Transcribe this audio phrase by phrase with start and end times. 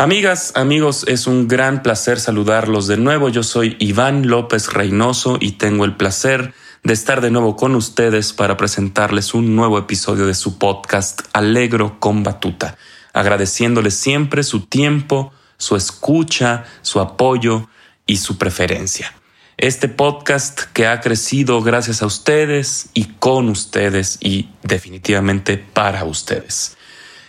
[0.00, 3.30] Amigas, amigos, es un gran placer saludarlos de nuevo.
[3.30, 8.32] Yo soy Iván López Reynoso y tengo el placer de estar de nuevo con ustedes
[8.32, 12.78] para presentarles un nuevo episodio de su podcast Alegro con Batuta,
[13.12, 17.68] agradeciéndoles siempre su tiempo, su escucha, su apoyo
[18.06, 19.12] y su preferencia.
[19.56, 26.77] Este podcast que ha crecido gracias a ustedes y con ustedes y definitivamente para ustedes.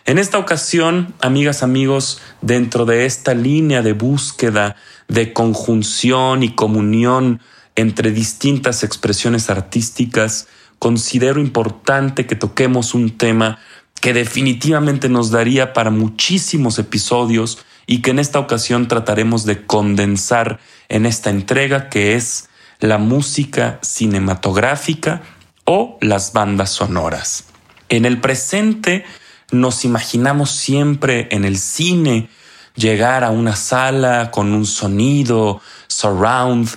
[0.09, 4.75] En esta ocasión, amigas, amigos, dentro de esta línea de búsqueda,
[5.07, 7.41] de conjunción y comunión
[7.75, 10.47] entre distintas expresiones artísticas,
[10.79, 13.59] considero importante que toquemos un tema
[14.01, 20.59] que definitivamente nos daría para muchísimos episodios y que en esta ocasión trataremos de condensar
[20.88, 25.21] en esta entrega que es la música cinematográfica
[25.66, 27.45] o las bandas sonoras.
[27.89, 29.05] En el presente
[29.52, 32.30] nos imaginamos siempre en el cine
[32.75, 36.69] llegar a una sala con un sonido surround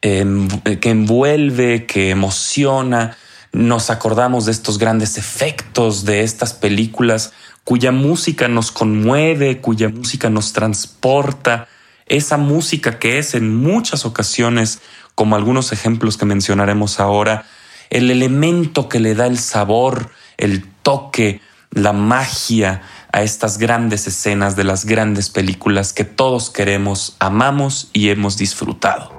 [0.00, 3.16] em, que envuelve, que emociona.
[3.52, 7.32] Nos acordamos de estos grandes efectos de estas películas
[7.64, 11.68] cuya música nos conmueve, cuya música nos transporta.
[12.06, 14.80] Esa música que es en muchas ocasiones,
[15.14, 17.44] como algunos ejemplos que mencionaremos ahora,
[17.90, 22.82] el elemento que le da el sabor, el toque, la magia
[23.12, 29.12] a estas grandes escenas de las grandes películas que todos queremos, amamos y hemos disfrutado.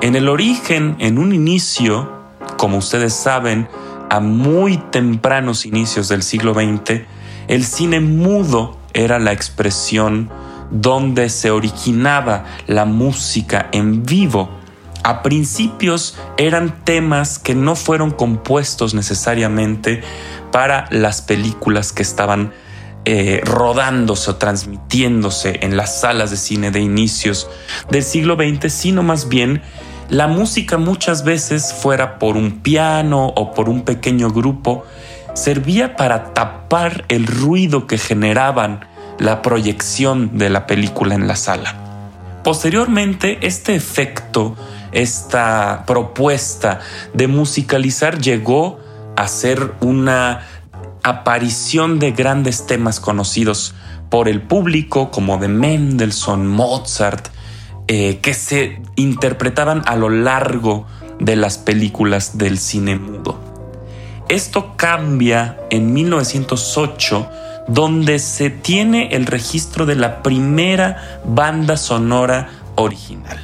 [0.00, 2.12] En el origen, en un inicio,
[2.56, 3.68] como ustedes saben,
[4.10, 7.02] a muy tempranos inicios del siglo XX,
[7.48, 10.30] el cine mudo era la expresión
[10.70, 14.50] donde se originaba la música en vivo.
[15.06, 20.02] A principios eran temas que no fueron compuestos necesariamente
[20.50, 22.52] para las películas que estaban
[23.04, 27.48] eh, rodándose o transmitiéndose en las salas de cine de inicios
[27.88, 29.62] del siglo XX, sino más bien
[30.08, 34.84] la música muchas veces fuera por un piano o por un pequeño grupo,
[35.34, 38.80] servía para tapar el ruido que generaban
[39.20, 41.76] la proyección de la película en la sala.
[42.42, 44.56] Posteriormente, este efecto,
[44.96, 46.80] esta propuesta
[47.12, 48.80] de musicalizar llegó
[49.14, 50.46] hacer una
[51.02, 53.74] aparición de grandes temas conocidos
[54.08, 57.28] por el público como de Mendelssohn, Mozart,
[57.88, 60.86] eh, que se interpretaban a lo largo
[61.20, 63.38] de las películas del cine mudo.
[64.30, 67.28] Esto cambia en 1908,
[67.68, 73.38] donde se tiene el registro de la primera banda sonora original,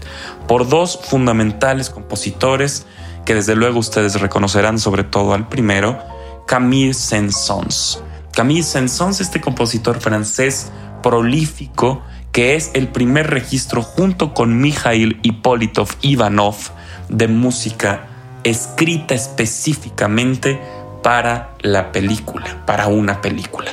[0.47, 2.87] por dos fundamentales compositores
[3.25, 5.99] que desde luego ustedes reconocerán sobre todo al primero,
[6.47, 8.03] Camille Saint-Saëns.
[8.33, 10.73] Camille Saint-Saëns, este compositor francés
[11.03, 16.57] prolífico, que es el primer registro junto con Mikhail Hipólitov Ivanov
[17.09, 18.09] de música
[18.45, 20.61] escrita específicamente
[21.03, 23.71] para la película, para una película.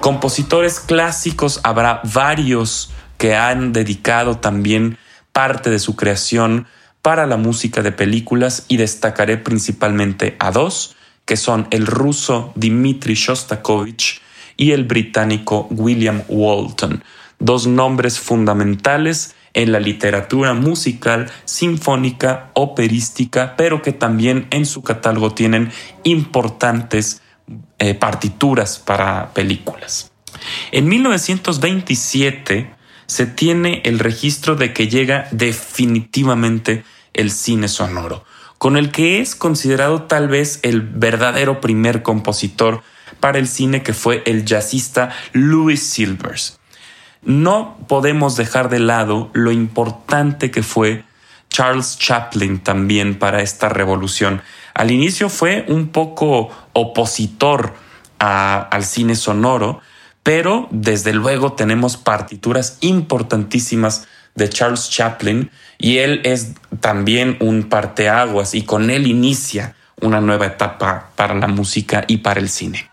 [0.00, 2.90] Compositores clásicos habrá varios
[3.24, 4.98] que han dedicado también
[5.32, 6.66] parte de su creación
[7.00, 13.14] para la música de películas y destacaré principalmente a dos, que son el ruso Dmitri
[13.14, 14.20] Shostakovich
[14.58, 17.02] y el británico William Walton,
[17.38, 25.32] dos nombres fundamentales en la literatura musical, sinfónica, operística, pero que también en su catálogo
[25.32, 27.22] tienen importantes
[27.78, 30.12] eh, partituras para películas.
[30.72, 38.24] En 1927 se tiene el registro de que llega definitivamente el cine sonoro,
[38.58, 42.82] con el que es considerado tal vez el verdadero primer compositor
[43.20, 46.58] para el cine que fue el jazzista Louis Silvers.
[47.22, 51.04] No podemos dejar de lado lo importante que fue
[51.48, 54.42] Charles Chaplin también para esta revolución.
[54.74, 57.74] Al inicio fue un poco opositor
[58.18, 59.80] al cine sonoro,
[60.24, 68.54] pero desde luego tenemos partituras importantísimas de Charles Chaplin y él es también un parteaguas
[68.54, 72.90] y con él inicia una nueva etapa para la música y para el cine.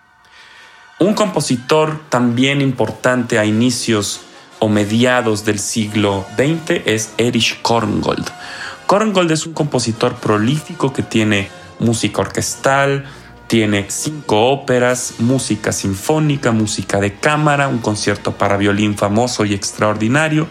[1.00, 4.22] Un compositor también importante a inicios
[4.60, 8.30] o mediados del siglo XX es Erich Korngold.
[8.86, 11.50] Korngold es un compositor prolífico que tiene
[11.80, 13.06] música orquestal,
[13.52, 20.48] tiene cinco óperas, música sinfónica, música de cámara, un concierto para violín famoso y extraordinario.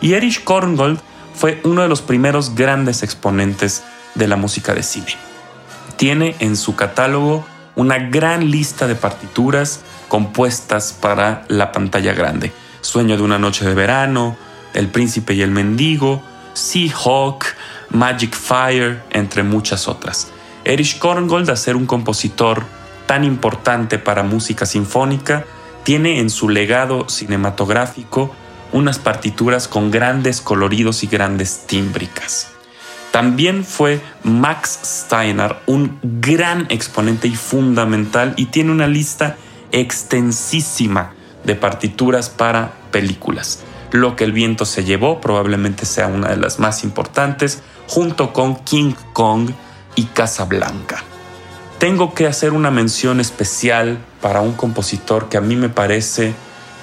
[0.00, 0.98] Y Erich Korngold
[1.32, 3.84] fue uno de los primeros grandes exponentes
[4.16, 5.14] de la música de cine.
[5.94, 12.50] Tiene en su catálogo una gran lista de partituras compuestas para la pantalla grande.
[12.80, 14.36] Sueño de una noche de verano,
[14.74, 16.20] El príncipe y el mendigo,
[16.54, 17.44] Sea Hawk,
[17.90, 20.32] Magic Fire, entre muchas otras.
[20.64, 22.64] Erich Korngold, a ser un compositor
[23.06, 25.44] tan importante para música sinfónica,
[25.84, 28.34] tiene en su legado cinematográfico
[28.72, 32.52] unas partituras con grandes coloridos y grandes tímbricas.
[33.10, 39.36] También fue Max Steiner un gran exponente y fundamental y tiene una lista
[39.72, 41.14] extensísima
[41.44, 43.64] de partituras para películas.
[43.90, 48.56] Lo que el viento se llevó probablemente sea una de las más importantes, junto con
[48.56, 49.50] King Kong
[49.94, 51.02] y Casablanca.
[51.78, 56.34] Tengo que hacer una mención especial para un compositor que a mí me parece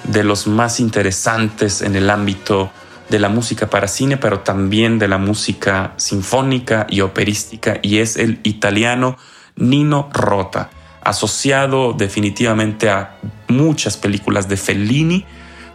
[0.04, 2.70] de los más interesantes en el ámbito
[3.08, 8.16] de la música para cine, pero también de la música sinfónica y operística, y es
[8.16, 9.16] el italiano
[9.56, 10.70] Nino Rota,
[11.02, 13.18] asociado definitivamente a
[13.48, 15.24] muchas películas de Fellini,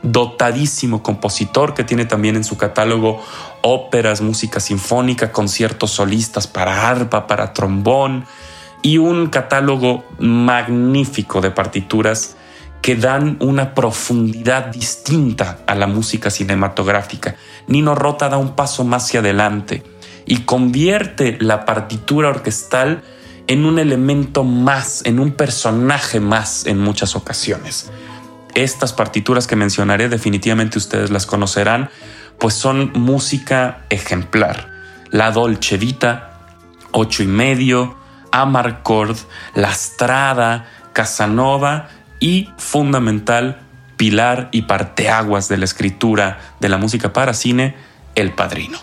[0.03, 3.21] dotadísimo compositor que tiene también en su catálogo
[3.61, 8.25] óperas, música sinfónica, conciertos solistas para arpa, para trombón
[8.81, 12.35] y un catálogo magnífico de partituras
[12.81, 17.37] que dan una profundidad distinta a la música cinematográfica.
[17.67, 19.83] Nino Rota da un paso más hacia adelante
[20.25, 23.01] y convierte la partitura orquestal
[23.47, 27.89] en un elemento más, en un personaje más en muchas ocasiones.
[28.55, 31.89] Estas partituras que mencionaré definitivamente ustedes las conocerán,
[32.39, 34.69] pues son música ejemplar.
[35.09, 36.29] La Dolce Vita,
[36.91, 37.95] Ocho y medio,
[38.31, 39.17] Amarcord,
[39.55, 41.89] La Strada, Casanova
[42.19, 43.59] y fundamental
[43.97, 47.75] pilar y parteaguas de la escritura de la música para cine,
[48.15, 48.77] El Padrino.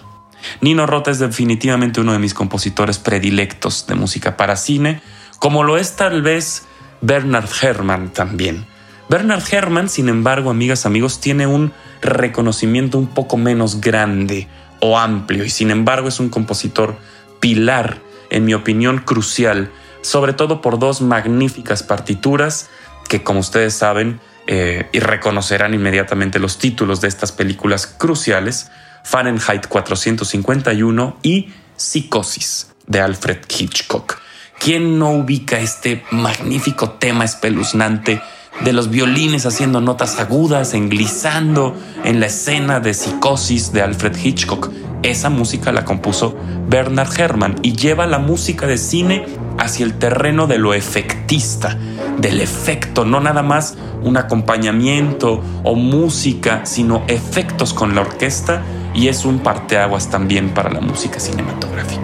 [0.60, 5.00] Nino Rota es definitivamente uno de mis compositores predilectos de música para cine,
[5.38, 6.66] como lo es tal vez
[7.00, 8.66] Bernard Herrmann también.
[9.10, 14.46] Bernard Herrmann, sin embargo, amigas, amigos, tiene un reconocimiento un poco menos grande
[14.78, 16.96] o amplio y sin embargo es un compositor
[17.40, 17.98] pilar,
[18.30, 22.70] en mi opinión, crucial, sobre todo por dos magníficas partituras
[23.08, 28.70] que como ustedes saben eh, y reconocerán inmediatamente los títulos de estas películas cruciales,
[29.02, 34.20] Fahrenheit 451 y Psicosis de Alfred Hitchcock.
[34.60, 38.22] ¿Quién no ubica este magnífico tema espeluznante
[38.64, 41.74] de los violines haciendo notas agudas, englizando
[42.04, 44.70] en la escena de Psicosis de Alfred Hitchcock?
[45.02, 46.36] Esa música la compuso
[46.68, 49.24] Bernard Herrmann y lleva la música de cine
[49.58, 51.78] hacia el terreno de lo efectista,
[52.18, 58.62] del efecto, no nada más un acompañamiento o música, sino efectos con la orquesta
[58.94, 62.02] y es un parteaguas también para la música cinematográfica.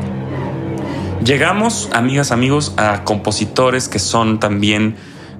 [1.24, 4.96] Llegamos, amigas, amigos, a compositores que son también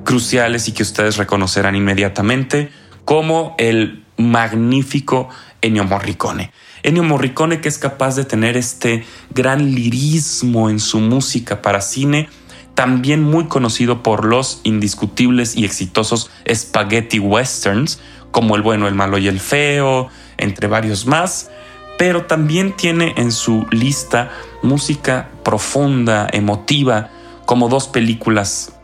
[0.07, 2.71] cruciales y que ustedes reconocerán inmediatamente,
[3.05, 5.29] como el magnífico
[5.61, 6.53] Ennio Morricone.
[6.83, 12.29] Ennio Morricone que es capaz de tener este gran lirismo en su música para cine,
[12.75, 17.99] también muy conocido por los indiscutibles y exitosos spaghetti westerns,
[18.31, 20.09] como El bueno, el malo y el feo,
[20.39, 21.51] entre varios más,
[21.99, 24.31] pero también tiene en su lista
[24.63, 27.11] música profunda, emotiva,
[27.45, 28.76] como dos películas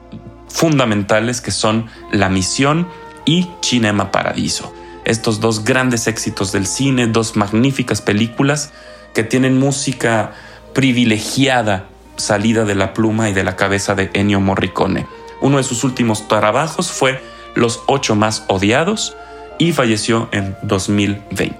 [0.52, 2.88] fundamentales que son La Misión
[3.25, 4.73] y Cinema Paradiso
[5.04, 8.73] estos dos grandes éxitos del cine, dos magníficas películas
[9.14, 10.32] que tienen música
[10.75, 15.06] privilegiada salida de la pluma y de la cabeza de Ennio Morricone.
[15.40, 17.21] Uno de sus últimos trabajos fue
[17.54, 19.16] Los ocho más odiados
[19.59, 21.56] y falleció en 2020.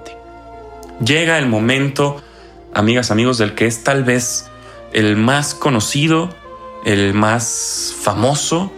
[1.05, 2.23] Llega el momento,
[2.73, 4.47] amigas, amigos, del que es tal vez
[4.93, 6.31] el más conocido,
[6.87, 8.73] el más famoso,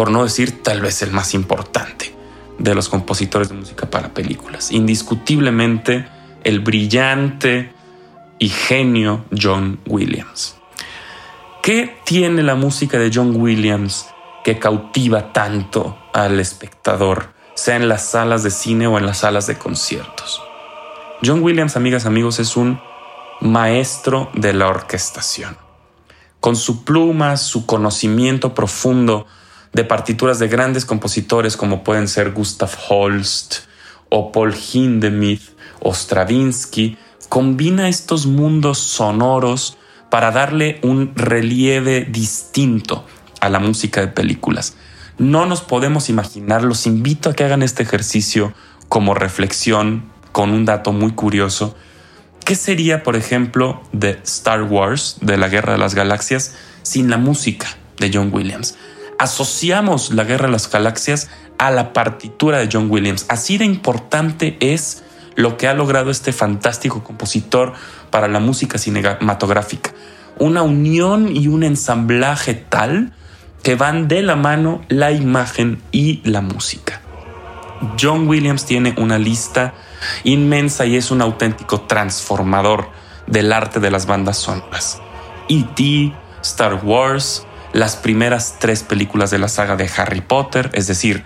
[0.00, 2.14] por no decir tal vez el más importante
[2.58, 4.72] de los compositores de música para películas.
[4.72, 6.08] Indiscutiblemente
[6.42, 7.70] el brillante
[8.38, 10.56] y genio John Williams.
[11.62, 14.06] ¿Qué tiene la música de John Williams
[14.42, 19.46] que cautiva tanto al espectador, sea en las salas de cine o en las salas
[19.48, 20.40] de conciertos?
[21.22, 22.80] John Williams, amigas, amigos, es un
[23.42, 25.58] maestro de la orquestación.
[26.40, 29.26] Con su pluma, su conocimiento profundo
[29.72, 33.56] de partituras de grandes compositores como pueden ser Gustav Holst
[34.08, 35.42] o Paul Hindemith
[35.80, 36.96] o Stravinsky,
[37.28, 39.76] combina estos mundos sonoros
[40.10, 43.06] para darle un relieve distinto
[43.40, 44.74] a la música de películas.
[45.18, 48.52] No nos podemos imaginar, los invito a que hagan este ejercicio
[48.88, 51.76] como reflexión con un dato muy curioso.
[52.44, 57.18] ¿Qué sería, por ejemplo, de Star Wars, de la Guerra de las Galaxias, sin la
[57.18, 58.76] música de John Williams?
[59.20, 63.26] Asociamos la Guerra de las Galaxias a la partitura de John Williams.
[63.28, 67.74] Así de importante es lo que ha logrado este fantástico compositor
[68.08, 69.90] para la música cinematográfica.
[70.38, 73.12] Una unión y un ensamblaje tal
[73.62, 77.02] que van de la mano la imagen y la música.
[78.00, 79.74] John Williams tiene una lista
[80.24, 82.88] inmensa y es un auténtico transformador
[83.26, 84.98] del arte de las bandas sonoras.
[85.50, 91.24] E.T., Star Wars, las primeras tres películas de la saga de Harry Potter, es decir,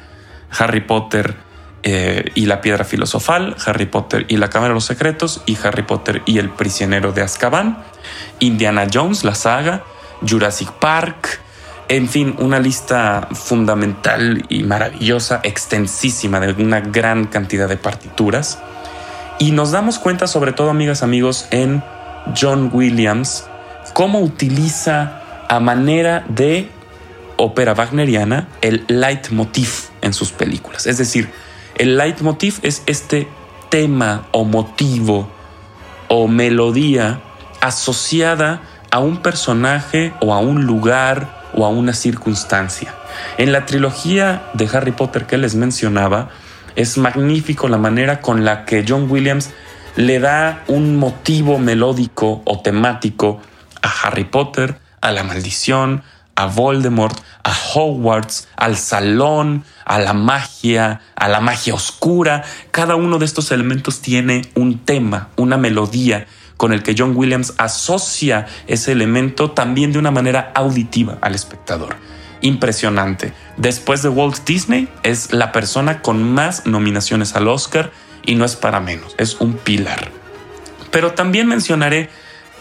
[0.50, 1.36] Harry Potter
[1.82, 5.82] eh, y la piedra filosofal, Harry Potter y la cámara de los secretos y Harry
[5.82, 7.84] Potter y el prisionero de Azkaban,
[8.40, 9.84] Indiana Jones, la saga,
[10.26, 11.40] Jurassic Park,
[11.88, 18.58] en fin, una lista fundamental y maravillosa, extensísima, de una gran cantidad de partituras.
[19.38, 21.82] Y nos damos cuenta, sobre todo, amigas, amigos, en
[22.40, 23.44] John Williams,
[23.92, 26.68] cómo utiliza a manera de
[27.36, 29.70] ópera wagneriana el leitmotiv
[30.00, 30.86] en sus películas.
[30.86, 31.30] Es decir,
[31.76, 33.28] el leitmotiv es este
[33.68, 35.28] tema o motivo
[36.08, 37.20] o melodía
[37.60, 42.94] asociada a un personaje o a un lugar o a una circunstancia.
[43.38, 46.30] En la trilogía de Harry Potter que les mencionaba,
[46.76, 49.50] es magnífico la manera con la que John Williams
[49.96, 53.40] le da un motivo melódico o temático
[53.82, 56.02] a Harry Potter, a la maldición,
[56.34, 62.42] a Voldemort, a Hogwarts, al salón, a la magia, a la magia oscura.
[62.70, 67.52] Cada uno de estos elementos tiene un tema, una melodía con el que John Williams
[67.58, 71.96] asocia ese elemento también de una manera auditiva al espectador.
[72.40, 73.34] Impresionante.
[73.58, 77.90] Después de Walt Disney, es la persona con más nominaciones al Oscar
[78.25, 80.11] y no es para menos, es un pilar.
[80.90, 82.08] Pero también mencionaré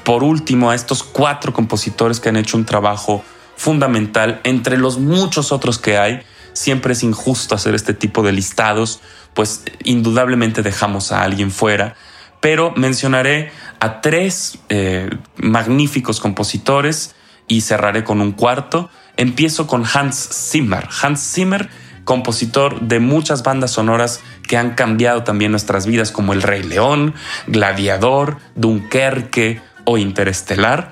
[0.03, 3.23] por último a estos cuatro compositores que han hecho un trabajo
[3.55, 6.21] fundamental entre los muchos otros que hay.
[6.53, 9.01] Siempre es injusto hacer este tipo de listados,
[9.33, 11.95] pues indudablemente dejamos a alguien fuera,
[12.41, 17.15] pero mencionaré a tres eh, magníficos compositores
[17.47, 18.89] y cerraré con un cuarto.
[19.17, 20.87] Empiezo con Hans Zimmer.
[21.01, 21.69] Hans Zimmer,
[22.03, 27.15] compositor de muchas bandas sonoras que han cambiado también nuestras vidas, como El Rey León,
[27.47, 30.91] Gladiador, Dunkerque o Interestelar.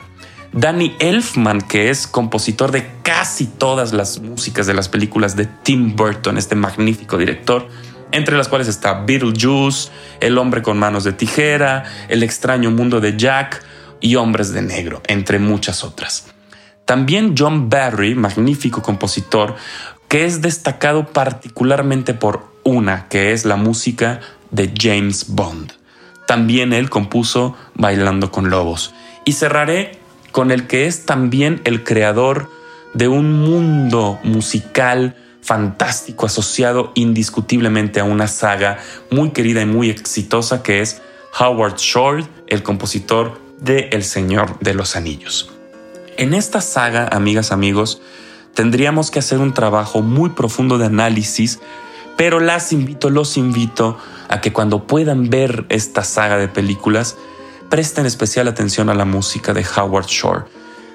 [0.53, 5.95] Danny Elfman, que es compositor de casi todas las músicas de las películas de Tim
[5.95, 7.67] Burton, este magnífico director
[8.11, 13.17] entre las cuales está Beetlejuice, El hombre con manos de tijera, El extraño mundo de
[13.17, 13.63] Jack
[13.99, 16.27] y Hombres de Negro, entre muchas otras.
[16.85, 19.55] También John Barry, magnífico compositor,
[20.07, 24.19] que es destacado particularmente por una, que es la música
[24.49, 25.73] de James Bond.
[26.31, 28.93] También él compuso Bailando con Lobos.
[29.25, 29.99] Y cerraré
[30.31, 32.49] con el que es también el creador
[32.93, 38.77] de un mundo musical fantástico asociado indiscutiblemente a una saga
[39.09, 41.01] muy querida y muy exitosa que es
[41.37, 45.51] Howard Shore, el compositor de El Señor de los Anillos.
[46.15, 48.01] En esta saga, amigas, amigos,
[48.53, 51.59] tendríamos que hacer un trabajo muy profundo de análisis,
[52.17, 53.97] pero las invito, los invito
[54.29, 57.17] a que cuando puedan ver esta saga de películas,
[57.69, 60.43] presten especial atención a la música de Howard Shore.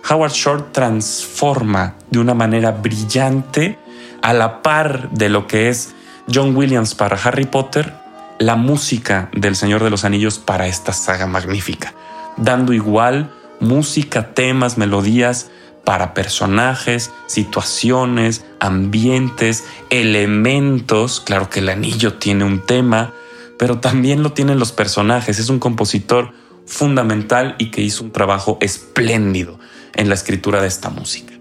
[0.09, 3.79] Howard Shore transforma de una manera brillante
[4.23, 5.95] a la par de lo que es
[6.33, 7.93] John Williams para Harry Potter,
[8.39, 11.95] la música del Señor de los Anillos para esta saga magnífica,
[12.37, 13.31] dando igual
[13.61, 15.51] música, temas, melodías
[15.87, 21.21] para personajes, situaciones, ambientes, elementos.
[21.21, 23.14] Claro que el anillo tiene un tema,
[23.57, 25.38] pero también lo tienen los personajes.
[25.38, 26.33] Es un compositor
[26.66, 29.61] fundamental y que hizo un trabajo espléndido
[29.95, 31.35] en la escritura de esta música.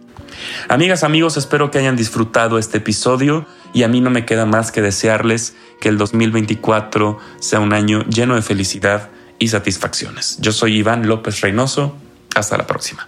[0.69, 4.71] Amigas, amigos, espero que hayan disfrutado este episodio y a mí no me queda más
[4.71, 9.09] que desearles que el 2024 sea un año lleno de felicidad
[9.39, 10.37] y satisfacciones.
[10.39, 11.97] Yo soy Iván López Reynoso.
[12.35, 13.07] Hasta la próxima.